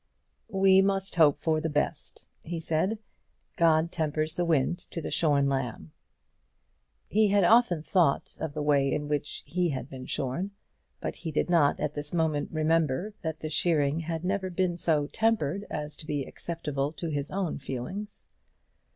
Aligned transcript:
"We 0.49 0.81
must 0.81 1.13
hope 1.17 1.37
for 1.39 1.61
the 1.61 1.69
best," 1.69 2.27
he 2.43 2.59
said. 2.59 2.97
"God 3.55 3.91
tempers 3.91 4.33
the 4.33 4.43
wind 4.45 4.79
to 4.89 4.99
the 4.99 5.11
shorn 5.11 5.47
lamb." 5.47 5.91
He 7.07 7.27
had 7.27 7.43
often 7.43 7.83
thought 7.83 8.35
of 8.41 8.55
the 8.55 8.63
way 8.63 8.91
in 8.91 9.07
which 9.07 9.43
he 9.45 9.69
had 9.69 9.91
been 9.91 10.07
shorn, 10.07 10.49
but 11.01 11.17
he 11.17 11.29
did 11.31 11.51
not, 11.51 11.79
at 11.79 11.93
this 11.93 12.13
moment, 12.13 12.49
remember 12.51 13.13
that 13.21 13.41
the 13.41 13.49
shearing 13.51 13.99
had 13.99 14.25
never 14.25 14.49
been 14.49 14.75
so 14.75 15.05
tempered 15.05 15.67
as 15.69 15.95
to 15.97 16.07
be 16.07 16.23
acceptable 16.25 16.91
to 16.93 17.09
his 17.09 17.29
own 17.29 17.59
feelings. 17.59 18.25